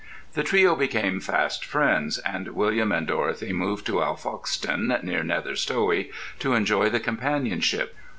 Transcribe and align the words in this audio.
The 0.33 0.41
trio 0.41 0.75
became 0.75 1.19
fast 1.19 1.63
friends, 1.63 2.17
and 2.17 2.55
William 2.55 2.91
and 2.91 3.05
Dorothy 3.05 3.53
moved 3.53 3.85
to 3.85 4.01
Alfoxden 4.01 4.99
(near 5.03 5.21
Nether 5.21 5.55
Stowey) 5.55 6.09
to 6.39 6.55
enjoy 6.55 6.89
the 6.89 6.99
companionship. 6.99 7.95